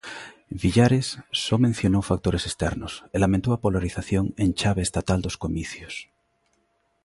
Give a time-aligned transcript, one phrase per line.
[0.61, 1.07] Villares
[1.45, 5.93] só mencionou factores externos e lamentou a polarización en chave estatal dos comicios.